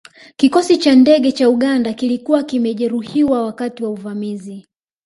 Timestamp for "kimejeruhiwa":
2.43-3.43